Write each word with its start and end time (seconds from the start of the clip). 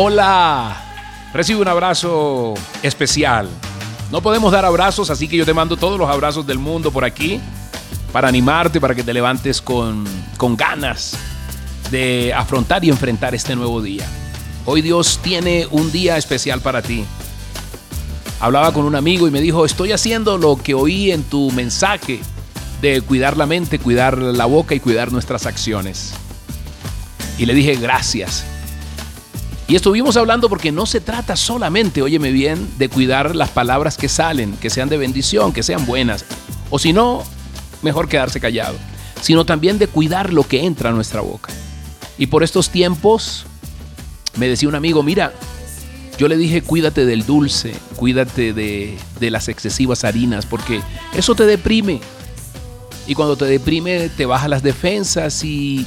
Hola, 0.00 0.80
recibe 1.34 1.60
un 1.60 1.66
abrazo 1.66 2.54
especial. 2.84 3.48
No 4.12 4.20
podemos 4.20 4.52
dar 4.52 4.64
abrazos, 4.64 5.10
así 5.10 5.26
que 5.26 5.36
yo 5.36 5.44
te 5.44 5.52
mando 5.52 5.76
todos 5.76 5.98
los 5.98 6.08
abrazos 6.08 6.46
del 6.46 6.60
mundo 6.60 6.92
por 6.92 7.04
aquí 7.04 7.40
para 8.12 8.28
animarte, 8.28 8.80
para 8.80 8.94
que 8.94 9.02
te 9.02 9.12
levantes 9.12 9.60
con, 9.60 10.04
con 10.36 10.56
ganas 10.56 11.18
de 11.90 12.32
afrontar 12.32 12.84
y 12.84 12.90
enfrentar 12.90 13.34
este 13.34 13.56
nuevo 13.56 13.82
día. 13.82 14.06
Hoy 14.66 14.82
Dios 14.82 15.18
tiene 15.20 15.66
un 15.72 15.90
día 15.90 16.16
especial 16.16 16.60
para 16.60 16.80
ti. 16.80 17.04
Hablaba 18.38 18.72
con 18.72 18.84
un 18.84 18.94
amigo 18.94 19.26
y 19.26 19.32
me 19.32 19.40
dijo, 19.40 19.64
estoy 19.64 19.90
haciendo 19.90 20.38
lo 20.38 20.62
que 20.62 20.74
oí 20.74 21.10
en 21.10 21.24
tu 21.24 21.50
mensaje 21.50 22.20
de 22.80 23.00
cuidar 23.00 23.36
la 23.36 23.46
mente, 23.46 23.80
cuidar 23.80 24.16
la 24.16 24.46
boca 24.46 24.76
y 24.76 24.78
cuidar 24.78 25.10
nuestras 25.10 25.44
acciones. 25.44 26.14
Y 27.36 27.46
le 27.46 27.52
dije, 27.52 27.74
gracias. 27.74 28.44
Y 29.68 29.76
estuvimos 29.76 30.16
hablando 30.16 30.48
porque 30.48 30.72
no 30.72 30.86
se 30.86 31.02
trata 31.02 31.36
solamente, 31.36 32.00
óyeme 32.00 32.32
bien, 32.32 32.66
de 32.78 32.88
cuidar 32.88 33.36
las 33.36 33.50
palabras 33.50 33.98
que 33.98 34.08
salen, 34.08 34.56
que 34.56 34.70
sean 34.70 34.88
de 34.88 34.96
bendición, 34.96 35.52
que 35.52 35.62
sean 35.62 35.84
buenas. 35.84 36.24
O 36.70 36.78
si 36.78 36.94
no, 36.94 37.22
mejor 37.82 38.08
quedarse 38.08 38.40
callado. 38.40 38.78
Sino 39.20 39.44
también 39.44 39.78
de 39.78 39.86
cuidar 39.86 40.32
lo 40.32 40.44
que 40.44 40.64
entra 40.64 40.88
a 40.88 40.94
nuestra 40.94 41.20
boca. 41.20 41.52
Y 42.16 42.28
por 42.28 42.42
estos 42.42 42.70
tiempos, 42.70 43.44
me 44.38 44.48
decía 44.48 44.70
un 44.70 44.74
amigo, 44.74 45.02
mira, 45.02 45.34
yo 46.16 46.28
le 46.28 46.38
dije, 46.38 46.62
cuídate 46.62 47.04
del 47.04 47.26
dulce, 47.26 47.74
cuídate 47.94 48.54
de, 48.54 48.96
de 49.20 49.30
las 49.30 49.48
excesivas 49.48 50.02
harinas, 50.02 50.46
porque 50.46 50.80
eso 51.14 51.34
te 51.34 51.44
deprime. 51.44 52.00
Y 53.06 53.14
cuando 53.14 53.36
te 53.36 53.44
deprime, 53.44 54.08
te 54.08 54.24
baja 54.24 54.48
las 54.48 54.62
defensas 54.62 55.44
y 55.44 55.86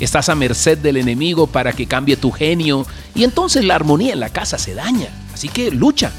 estás 0.00 0.28
a 0.28 0.34
merced 0.34 0.78
del 0.78 0.96
enemigo 0.96 1.46
para 1.46 1.72
que 1.72 1.86
cambie 1.86 2.16
tu 2.16 2.30
genio. 2.30 2.86
Y 3.14 3.24
entonces 3.24 3.64
la 3.64 3.74
armonía 3.74 4.12
en 4.12 4.20
la 4.20 4.30
casa 4.30 4.58
se 4.58 4.74
daña. 4.74 5.08
Así 5.32 5.48
que 5.48 5.70
lucha, 5.70 6.12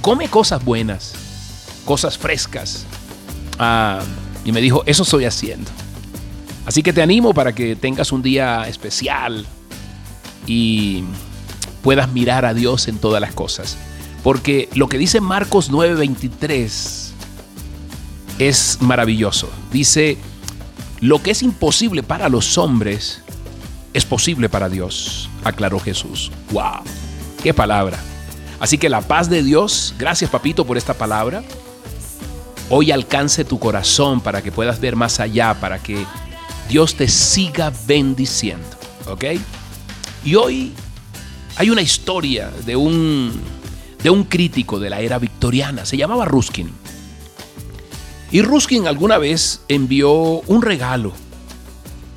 come 0.00 0.28
cosas 0.28 0.64
buenas, 0.64 1.14
cosas 1.84 2.18
frescas. 2.18 2.84
Ah, 3.58 4.00
y 4.44 4.52
me 4.52 4.60
dijo, 4.60 4.82
eso 4.86 5.02
estoy 5.02 5.24
haciendo. 5.24 5.70
Así 6.66 6.82
que 6.82 6.92
te 6.92 7.02
animo 7.02 7.32
para 7.32 7.54
que 7.54 7.76
tengas 7.76 8.12
un 8.12 8.22
día 8.22 8.68
especial 8.68 9.46
y 10.46 11.04
puedas 11.82 12.12
mirar 12.12 12.44
a 12.44 12.54
Dios 12.54 12.88
en 12.88 12.98
todas 12.98 13.20
las 13.20 13.32
cosas. 13.32 13.78
Porque 14.22 14.68
lo 14.74 14.88
que 14.88 14.98
dice 14.98 15.20
Marcos 15.20 15.70
9:23 15.70 17.12
es 18.38 18.78
maravilloso. 18.80 19.48
Dice, 19.72 20.18
lo 21.00 21.22
que 21.22 21.30
es 21.30 21.42
imposible 21.42 22.02
para 22.02 22.28
los 22.28 22.58
hombres 22.58 23.22
es 23.94 24.04
posible 24.04 24.48
para 24.48 24.68
Dios, 24.68 25.28
aclaró 25.44 25.80
Jesús. 25.80 26.30
¡Wow! 26.50 26.82
¡Qué 27.42 27.54
palabra! 27.54 27.98
Así 28.60 28.78
que 28.78 28.88
la 28.88 29.00
paz 29.00 29.30
de 29.30 29.42
Dios, 29.42 29.94
gracias 29.98 30.30
papito 30.30 30.66
por 30.66 30.76
esta 30.76 30.94
palabra, 30.94 31.44
hoy 32.68 32.90
alcance 32.90 33.44
tu 33.44 33.58
corazón 33.58 34.20
para 34.20 34.42
que 34.42 34.50
puedas 34.50 34.80
ver 34.80 34.96
más 34.96 35.20
allá, 35.20 35.54
para 35.54 35.78
que 35.80 36.04
Dios 36.68 36.96
te 36.96 37.08
siga 37.08 37.72
bendiciendo. 37.86 38.66
¿Ok? 39.06 39.24
Y 40.24 40.34
hoy 40.34 40.72
hay 41.56 41.70
una 41.70 41.80
historia 41.80 42.50
de 42.66 42.76
un, 42.76 43.40
de 44.02 44.10
un 44.10 44.24
crítico 44.24 44.78
de 44.78 44.90
la 44.90 45.00
era 45.00 45.18
victoriana, 45.18 45.86
se 45.86 45.96
llamaba 45.96 46.24
Ruskin. 46.24 46.70
Y 48.30 48.42
Ruskin 48.42 48.86
alguna 48.86 49.18
vez 49.18 49.62
envió 49.68 50.12
un 50.12 50.62
regalo 50.62 51.12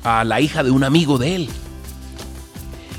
a 0.04 0.24
la 0.24 0.40
hija 0.40 0.62
de 0.62 0.70
un 0.70 0.84
amigo 0.84 1.18
de 1.18 1.36
él. 1.36 1.48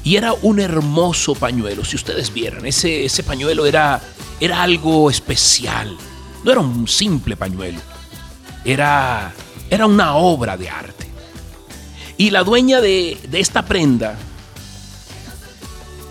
Y 0.03 0.15
era 0.15 0.33
un 0.33 0.59
hermoso 0.59 1.35
pañuelo, 1.35 1.85
si 1.85 1.95
ustedes 1.95 2.33
vieran, 2.33 2.65
ese, 2.65 3.05
ese 3.05 3.23
pañuelo 3.23 3.65
era, 3.65 4.01
era 4.39 4.63
algo 4.63 5.09
especial. 5.09 5.95
No 6.43 6.51
era 6.51 6.59
un 6.59 6.87
simple 6.87 7.37
pañuelo, 7.37 7.79
era, 8.65 9.31
era 9.69 9.85
una 9.85 10.15
obra 10.15 10.57
de 10.57 10.69
arte. 10.69 11.07
Y 12.17 12.31
la 12.31 12.43
dueña 12.43 12.81
de, 12.81 13.17
de 13.29 13.39
esta 13.39 13.63
prenda, 13.63 14.17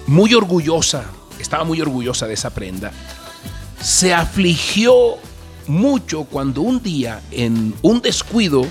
muy 0.07 0.33
orgullosa, 0.33 1.05
estaba 1.39 1.65
muy 1.65 1.81
orgullosa 1.81 2.27
de 2.27 2.35
esa 2.35 2.51
prenda, 2.51 2.93
se 3.81 4.15
afligió 4.15 5.19
mucho 5.67 6.25
cuando 6.25 6.63
un 6.63 6.83
día, 6.83 7.23
en 7.31 7.75
un 7.83 8.01
descuido, 8.01 8.67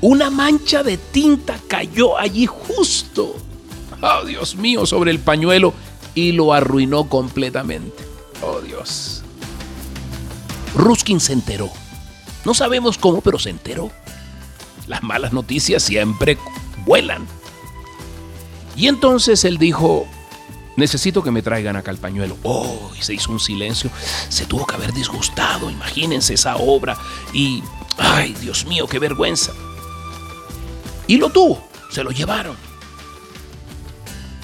una 0.00 0.30
mancha 0.30 0.82
de 0.82 0.96
tinta 0.96 1.58
cayó 1.68 2.18
allí 2.18 2.46
justo, 2.46 3.36
oh 4.00 4.24
Dios 4.24 4.56
mío, 4.56 4.86
sobre 4.86 5.10
el 5.10 5.20
pañuelo 5.20 5.74
y 6.14 6.32
lo 6.32 6.52
arruinó 6.52 7.08
completamente. 7.08 8.04
Oh 8.42 8.60
Dios. 8.60 9.22
Ruskin 10.74 11.20
se 11.20 11.32
enteró. 11.32 11.70
No 12.44 12.54
sabemos 12.54 12.98
cómo, 12.98 13.20
pero 13.20 13.38
se 13.38 13.50
enteró. 13.50 13.90
Las 14.86 15.02
malas 15.02 15.32
noticias 15.32 15.82
siempre 15.82 16.38
vuelan. 16.84 17.26
Y 18.76 18.88
entonces 18.88 19.44
él 19.44 19.58
dijo, 19.58 20.06
necesito 20.76 21.22
que 21.22 21.30
me 21.30 21.42
traigan 21.42 21.76
acá 21.76 21.90
el 21.90 21.98
pañuelo. 21.98 22.36
Oh, 22.42 22.90
y 22.98 23.02
se 23.02 23.14
hizo 23.14 23.32
un 23.32 23.40
silencio. 23.40 23.90
Se 24.28 24.46
tuvo 24.46 24.66
que 24.66 24.74
haber 24.74 24.92
disgustado, 24.92 25.70
imagínense 25.70 26.34
esa 26.34 26.56
obra. 26.56 26.96
Y, 27.32 27.62
ay, 27.98 28.34
Dios 28.40 28.66
mío, 28.66 28.86
qué 28.86 28.98
vergüenza. 28.98 29.52
Y 31.06 31.16
lo 31.16 31.30
tuvo, 31.30 31.62
se 31.90 32.04
lo 32.04 32.10
llevaron. 32.10 32.56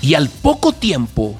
Y 0.01 0.15
al 0.15 0.29
poco 0.29 0.73
tiempo 0.73 1.37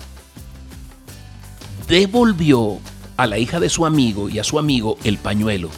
devolvió 1.87 2.79
a 3.17 3.27
la 3.27 3.39
hija 3.39 3.61
de 3.61 3.69
su 3.69 3.87
amigo 3.87 4.29
y 4.29 4.39
a 4.39 4.45
su 4.45 4.59
amigo 4.59 4.99
el 5.05 5.19
pañuelo. 5.19 5.71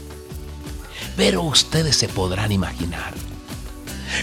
Pero 1.16 1.42
ustedes 1.42 1.96
se 1.96 2.08
podrán 2.08 2.52
imaginar. 2.52 3.14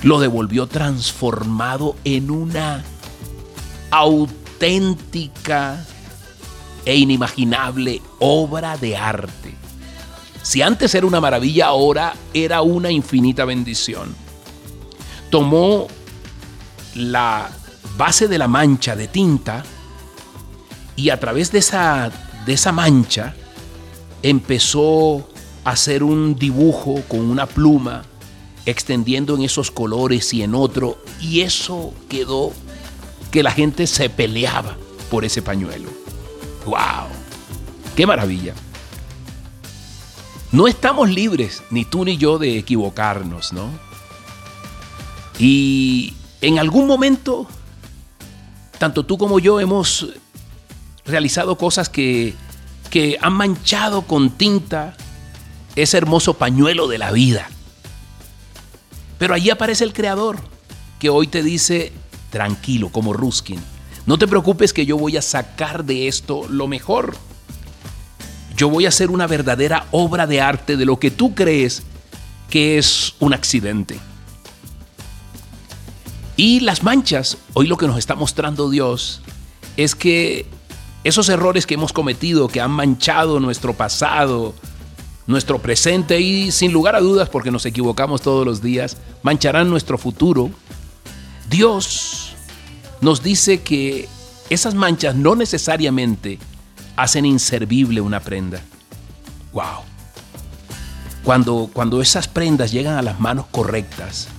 Lo 0.03 0.19
devolvió 0.19 0.67
transformado 0.67 1.95
en 2.03 2.29
una 2.29 2.83
auténtica 4.57 5.85
e 6.83 6.97
inimaginable 6.97 8.01
obra 8.19 8.75
de 8.75 8.97
arte. 8.97 9.53
Si 10.41 10.61
antes 10.61 10.95
era 10.95 11.05
una 11.05 11.21
maravilla, 11.21 11.67
ahora 11.67 12.15
era 12.33 12.61
una 12.61 12.89
infinita 12.89 13.45
bendición. 13.45 14.15
Tomó 15.29 15.87
la 16.95 17.49
base 17.97 18.27
de 18.27 18.37
la 18.39 18.47
mancha 18.47 18.95
de 18.95 19.07
tinta 19.07 19.63
y 20.95 21.09
a 21.11 21.19
través 21.19 21.51
de 21.51 21.59
esa, 21.59 22.11
de 22.45 22.53
esa 22.53 22.71
mancha 22.71 23.35
empezó 24.23 25.29
a 25.65 25.71
hacer 25.71 26.01
un 26.01 26.35
dibujo 26.35 27.03
con 27.07 27.29
una 27.29 27.45
pluma, 27.45 28.03
extendiendo 28.65 29.35
en 29.35 29.43
esos 29.43 29.69
colores 29.69 30.33
y 30.33 30.41
en 30.41 30.55
otro, 30.55 30.97
y 31.21 31.41
eso 31.41 31.93
quedó 32.09 32.53
que 33.31 33.43
la 33.43 33.51
gente 33.51 33.87
se 33.87 34.09
peleaba 34.09 34.75
por 35.09 35.25
ese 35.25 35.41
pañuelo. 35.41 35.89
¡Wow! 36.65 37.07
¡Qué 37.95 38.05
maravilla! 38.05 38.53
No 40.51 40.67
estamos 40.67 41.09
libres, 41.09 41.63
ni 41.69 41.83
tú 41.83 42.05
ni 42.05 42.17
yo, 42.17 42.39
de 42.39 42.57
equivocarnos, 42.57 43.51
¿no? 43.51 43.69
Y 45.39 46.13
en 46.41 46.57
algún 46.57 46.87
momento, 46.87 47.47
tanto 48.79 49.05
tú 49.05 49.17
como 49.17 49.39
yo 49.39 49.59
hemos 49.59 50.07
realizado 51.05 51.57
cosas 51.57 51.89
que, 51.89 52.33
que 52.89 53.17
han 53.21 53.33
manchado 53.33 54.03
con 54.03 54.31
tinta 54.31 54.95
ese 55.75 55.97
hermoso 55.97 56.35
pañuelo 56.35 56.87
de 56.87 56.97
la 56.97 57.11
vida. 57.11 57.49
Pero 59.17 59.33
allí 59.33 59.49
aparece 59.49 59.83
el 59.83 59.93
Creador, 59.93 60.39
que 60.99 61.09
hoy 61.09 61.27
te 61.27 61.43
dice, 61.43 61.91
tranquilo, 62.37 62.89
como 62.89 63.13
Ruskin, 63.13 63.59
no 64.05 64.19
te 64.19 64.27
preocupes 64.27 64.71
que 64.71 64.85
yo 64.85 64.95
voy 64.95 65.17
a 65.17 65.23
sacar 65.23 65.85
de 65.85 66.07
esto 66.07 66.47
lo 66.47 66.67
mejor. 66.67 67.17
Yo 68.55 68.69
voy 68.69 68.85
a 68.85 68.89
hacer 68.89 69.09
una 69.09 69.25
verdadera 69.25 69.87
obra 69.89 70.27
de 70.27 70.39
arte 70.39 70.77
de 70.77 70.85
lo 70.85 70.99
que 70.99 71.09
tú 71.09 71.33
crees 71.33 71.81
que 72.47 72.77
es 72.77 73.15
un 73.17 73.33
accidente. 73.33 73.97
Y 76.35 76.59
las 76.59 76.83
manchas, 76.83 77.39
hoy 77.55 77.65
lo 77.65 77.75
que 77.75 77.87
nos 77.87 77.97
está 77.97 78.13
mostrando 78.13 78.69
Dios 78.69 79.21
es 79.77 79.95
que 79.95 80.45
esos 81.03 81.29
errores 81.29 81.65
que 81.65 81.73
hemos 81.73 81.91
cometido, 81.91 82.49
que 82.49 82.61
han 82.61 82.69
manchado 82.69 83.39
nuestro 83.39 83.73
pasado, 83.73 84.53
nuestro 85.25 85.57
presente 85.57 86.21
y 86.21 86.51
sin 86.51 86.71
lugar 86.71 86.95
a 86.95 86.99
dudas, 86.99 87.29
porque 87.29 87.49
nos 87.49 87.65
equivocamos 87.65 88.21
todos 88.21 88.45
los 88.45 88.61
días, 88.61 88.97
mancharán 89.23 89.71
nuestro 89.71 89.97
futuro. 89.97 90.51
Dios 91.49 92.26
nos 93.01 93.23
dice 93.23 93.61
que 93.61 94.07
esas 94.49 94.75
manchas 94.75 95.15
no 95.15 95.35
necesariamente 95.35 96.39
hacen 96.95 97.25
inservible 97.25 98.01
una 98.01 98.19
prenda. 98.19 98.61
¡Wow! 99.53 99.83
Cuando, 101.23 101.69
cuando 101.71 102.01
esas 102.01 102.27
prendas 102.27 102.71
llegan 102.71 102.97
a 102.97 103.01
las 103.01 103.19
manos 103.19 103.45
correctas, 103.51 104.29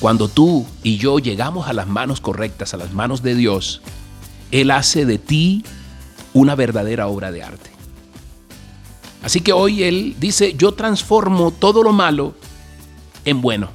cuando 0.00 0.28
tú 0.28 0.66
y 0.82 0.98
yo 0.98 1.18
llegamos 1.18 1.68
a 1.68 1.72
las 1.72 1.86
manos 1.86 2.20
correctas, 2.20 2.74
a 2.74 2.76
las 2.76 2.92
manos 2.92 3.22
de 3.22 3.34
Dios, 3.34 3.80
Él 4.50 4.70
hace 4.70 5.06
de 5.06 5.18
ti 5.18 5.64
una 6.34 6.54
verdadera 6.54 7.06
obra 7.06 7.32
de 7.32 7.42
arte. 7.42 7.70
Así 9.22 9.40
que 9.40 9.52
hoy 9.52 9.84
Él 9.84 10.14
dice, 10.18 10.54
yo 10.54 10.72
transformo 10.74 11.50
todo 11.50 11.82
lo 11.82 11.92
malo 11.92 12.34
en 13.24 13.40
bueno. 13.40 13.70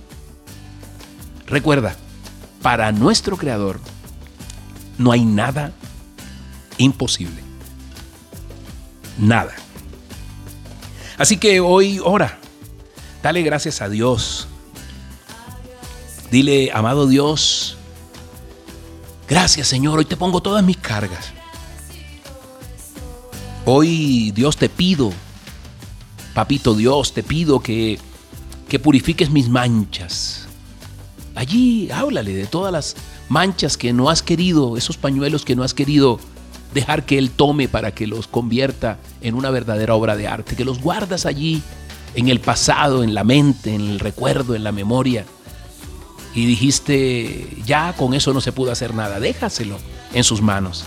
Recuerda, 1.48 1.96
para 2.62 2.92
nuestro 2.92 3.38
Creador 3.38 3.80
no 4.98 5.12
hay 5.12 5.26
nada 5.26 5.72
imposible. 6.78 7.42
Nada. 9.18 9.54
Así 11.18 11.38
que 11.38 11.60
hoy 11.60 12.00
ora, 12.04 12.40
dale 13.22 13.42
gracias 13.42 13.82
a 13.82 13.90
Dios. 13.90 14.48
Dile, 16.32 16.72
amado 16.74 17.08
Dios, 17.08 17.78
gracias 19.28 19.68
Señor, 19.68 20.00
hoy 20.00 20.06
te 20.06 20.16
pongo 20.16 20.42
todas 20.42 20.64
mis 20.64 20.78
cargas. 20.78 21.34
Hoy 23.66 24.32
Dios 24.32 24.56
te 24.58 24.70
pido, 24.70 25.12
papito 26.34 26.74
Dios, 26.74 27.14
te 27.14 27.22
pido 27.22 27.60
que, 27.60 28.00
que 28.70 28.80
purifiques 28.80 29.30
mis 29.30 29.50
manchas. 29.50 30.41
Allí 31.42 31.90
háblale 31.90 32.36
de 32.36 32.46
todas 32.46 32.72
las 32.72 32.96
manchas 33.28 33.76
que 33.76 33.94
no 33.94 34.12
has 34.12 34.22
querido, 34.22 34.78
esos 34.78 34.98
pañuelos 34.98 35.44
que 35.44 35.56
no 35.56 35.64
has 35.64 35.74
querido 35.74 36.20
dejar 36.72 37.04
que 37.04 37.18
Él 37.18 37.32
tome 37.32 37.68
para 37.68 37.96
que 37.96 38.06
los 38.06 38.28
convierta 38.28 39.00
en 39.22 39.34
una 39.34 39.50
verdadera 39.50 39.96
obra 39.96 40.16
de 40.16 40.28
arte, 40.28 40.56
que 40.56 40.64
los 40.64 40.80
guardas 40.80 41.26
allí 41.26 41.64
en 42.14 42.28
el 42.28 42.42
pasado, 42.42 43.04
en 43.04 43.16
la 43.16 43.24
mente, 43.24 43.74
en 43.74 43.82
el 43.82 44.00
recuerdo, 44.00 44.54
en 44.54 44.64
la 44.64 44.72
memoria. 44.72 45.26
Y 46.36 46.46
dijiste, 46.46 47.48
ya 47.66 47.94
con 47.94 48.14
eso 48.14 48.36
no 48.36 48.42
se 48.42 48.52
pudo 48.52 48.72
hacer 48.72 48.94
nada, 48.94 49.20
déjaselo 49.20 49.80
en 50.14 50.24
sus 50.24 50.44
manos 50.44 50.86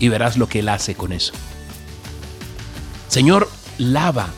y 0.00 0.08
verás 0.08 0.36
lo 0.36 0.48
que 0.48 0.58
Él 0.58 0.70
hace 0.70 0.96
con 0.96 1.12
eso. 1.12 1.34
Señor, 3.06 3.48
lava, 3.78 4.28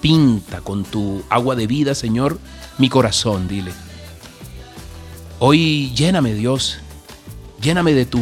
pinta 0.00 0.62
con 0.62 0.84
tu 0.84 1.22
agua 1.28 1.54
de 1.54 1.66
vida, 1.66 1.94
Señor, 1.94 2.38
mi 2.78 2.88
corazón, 2.88 3.46
dile. 3.46 3.72
Hoy 5.46 5.92
lléname, 5.94 6.32
Dios, 6.32 6.78
lléname 7.60 7.92
de 7.92 8.06
tu 8.06 8.18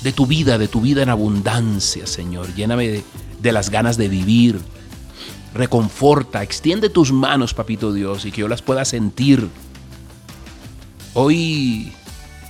de 0.00 0.10
tu 0.10 0.26
vida, 0.26 0.56
de 0.56 0.68
tu 0.68 0.80
vida 0.80 1.02
en 1.02 1.10
abundancia, 1.10 2.06
Señor. 2.06 2.54
Lléname 2.54 2.88
de, 2.88 3.04
de 3.42 3.52
las 3.52 3.68
ganas 3.68 3.98
de 3.98 4.08
vivir. 4.08 4.58
Reconforta, 5.52 6.42
extiende 6.42 6.88
tus 6.88 7.12
manos, 7.12 7.52
papito 7.52 7.92
Dios, 7.92 8.24
y 8.24 8.32
que 8.32 8.40
yo 8.40 8.48
las 8.48 8.62
pueda 8.62 8.86
sentir. 8.86 9.50
Hoy, 11.12 11.92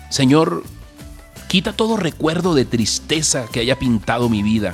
Señor, 0.09 0.63
quita 1.49 1.73
todo 1.73 1.97
recuerdo 1.97 2.55
de 2.55 2.65
tristeza 2.65 3.47
que 3.51 3.59
haya 3.59 3.77
pintado 3.77 4.29
mi 4.29 4.45
vida. 4.45 4.73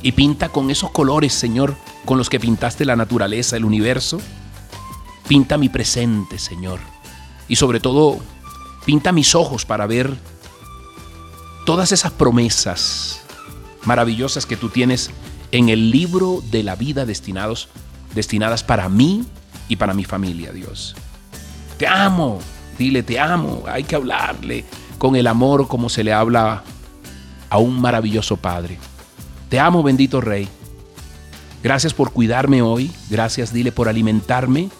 Y 0.00 0.12
pinta 0.12 0.48
con 0.48 0.70
esos 0.70 0.90
colores, 0.90 1.34
Señor, 1.34 1.76
con 2.06 2.16
los 2.16 2.30
que 2.30 2.40
pintaste 2.40 2.86
la 2.86 2.96
naturaleza, 2.96 3.58
el 3.58 3.66
universo. 3.66 4.22
Pinta 5.28 5.58
mi 5.58 5.68
presente, 5.68 6.38
Señor. 6.38 6.95
Y 7.48 7.56
sobre 7.56 7.80
todo, 7.80 8.18
pinta 8.84 9.12
mis 9.12 9.34
ojos 9.34 9.64
para 9.64 9.86
ver 9.86 10.16
todas 11.64 11.92
esas 11.92 12.12
promesas 12.12 13.20
maravillosas 13.84 14.46
que 14.46 14.56
tú 14.56 14.68
tienes 14.68 15.10
en 15.52 15.68
el 15.68 15.90
libro 15.90 16.42
de 16.50 16.62
la 16.62 16.76
vida 16.76 17.06
destinados, 17.06 17.68
destinadas 18.14 18.64
para 18.64 18.88
mí 18.88 19.24
y 19.68 19.76
para 19.76 19.94
mi 19.94 20.04
familia, 20.04 20.52
Dios. 20.52 20.94
Te 21.78 21.86
amo, 21.86 22.40
dile 22.78 23.02
te 23.02 23.18
amo, 23.18 23.64
hay 23.66 23.84
que 23.84 23.96
hablarle 23.96 24.64
con 24.98 25.16
el 25.16 25.26
amor 25.26 25.68
como 25.68 25.88
se 25.88 26.04
le 26.04 26.12
habla 26.12 26.62
a 27.50 27.58
un 27.58 27.80
maravilloso 27.80 28.36
Padre. 28.36 28.78
Te 29.48 29.60
amo, 29.60 29.82
bendito 29.82 30.20
Rey. 30.20 30.48
Gracias 31.62 31.94
por 31.94 32.12
cuidarme 32.12 32.62
hoy, 32.62 32.90
gracias, 33.10 33.52
dile, 33.52 33.72
por 33.72 33.88
alimentarme. 33.88 34.70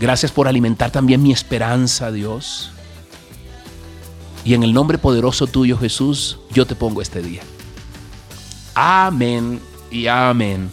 Gracias 0.00 0.30
por 0.30 0.46
alimentar 0.46 0.90
también 0.90 1.22
mi 1.22 1.32
esperanza, 1.32 2.12
Dios. 2.12 2.70
Y 4.44 4.54
en 4.54 4.62
el 4.62 4.72
nombre 4.72 4.98
poderoso 4.98 5.46
tuyo, 5.46 5.76
Jesús, 5.76 6.38
yo 6.52 6.66
te 6.66 6.74
pongo 6.74 7.02
este 7.02 7.20
día. 7.20 7.42
Amén 8.74 9.60
y 9.90 10.06
amén. 10.06 10.70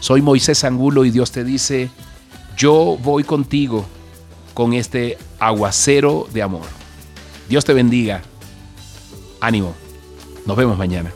Soy 0.00 0.20
Moisés 0.20 0.64
Angulo 0.64 1.04
y 1.04 1.10
Dios 1.10 1.30
te 1.30 1.44
dice, 1.44 1.90
yo 2.56 2.98
voy 3.02 3.22
contigo 3.24 3.86
con 4.52 4.72
este 4.72 5.16
aguacero 5.38 6.26
de 6.32 6.42
amor. 6.42 6.66
Dios 7.48 7.64
te 7.64 7.72
bendiga. 7.72 8.22
Ánimo. 9.40 9.74
Nos 10.44 10.56
vemos 10.56 10.76
mañana. 10.76 11.12